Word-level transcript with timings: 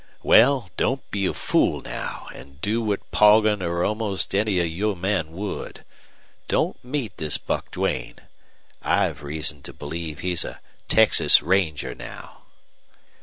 "Well, 0.23 0.71
don't 0.77 1.07
be 1.11 1.27
a 1.27 1.33
fool 1.35 1.81
now 1.83 2.27
and 2.33 2.59
do 2.59 2.81
what 2.81 3.11
Poggin 3.11 3.61
or 3.61 3.83
almost 3.83 4.33
any 4.33 4.59
of 4.59 4.65
you 4.65 4.95
men 4.95 5.31
would 5.33 5.85
don't 6.47 6.83
meet 6.83 7.17
this 7.17 7.37
Buck 7.37 7.69
Duane. 7.69 8.15
I've 8.81 9.21
reason 9.21 9.61
to 9.61 9.73
believe 9.73 10.21
he's 10.21 10.43
a 10.43 10.59
Texas 10.87 11.43
Ranger 11.43 11.93
now." 11.93 12.45